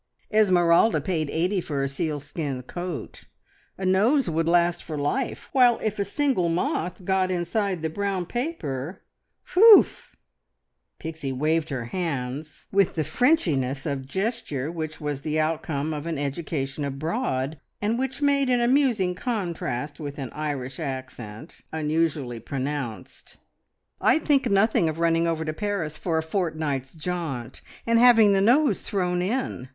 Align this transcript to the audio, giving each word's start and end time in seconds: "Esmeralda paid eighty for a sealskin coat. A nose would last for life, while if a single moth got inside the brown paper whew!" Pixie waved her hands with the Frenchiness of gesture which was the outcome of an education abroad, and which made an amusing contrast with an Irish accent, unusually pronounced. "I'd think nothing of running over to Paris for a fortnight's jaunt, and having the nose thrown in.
"Esmeralda 0.33 0.99
paid 0.99 1.29
eighty 1.29 1.61
for 1.61 1.83
a 1.83 1.87
sealskin 1.87 2.63
coat. 2.63 3.25
A 3.77 3.85
nose 3.85 4.27
would 4.27 4.47
last 4.47 4.83
for 4.83 4.97
life, 4.97 5.47
while 5.51 5.77
if 5.77 5.99
a 5.99 6.05
single 6.05 6.49
moth 6.49 7.05
got 7.05 7.29
inside 7.29 7.83
the 7.83 7.87
brown 7.91 8.25
paper 8.25 9.03
whew!" 9.53 9.85
Pixie 10.97 11.31
waved 11.31 11.69
her 11.69 11.85
hands 11.85 12.65
with 12.71 12.95
the 12.95 13.03
Frenchiness 13.03 13.85
of 13.85 14.07
gesture 14.07 14.71
which 14.71 14.99
was 14.99 15.21
the 15.21 15.39
outcome 15.39 15.93
of 15.93 16.07
an 16.07 16.17
education 16.17 16.83
abroad, 16.83 17.59
and 17.79 17.99
which 17.99 18.23
made 18.23 18.49
an 18.49 18.59
amusing 18.59 19.13
contrast 19.13 19.99
with 19.99 20.17
an 20.17 20.31
Irish 20.31 20.79
accent, 20.79 21.61
unusually 21.71 22.39
pronounced. 22.39 23.37
"I'd 24.01 24.25
think 24.25 24.49
nothing 24.49 24.89
of 24.89 24.97
running 24.97 25.27
over 25.27 25.45
to 25.45 25.53
Paris 25.53 25.95
for 25.95 26.17
a 26.17 26.23
fortnight's 26.23 26.93
jaunt, 26.95 27.61
and 27.85 27.99
having 27.99 28.33
the 28.33 28.41
nose 28.41 28.81
thrown 28.81 29.21
in. 29.21 29.69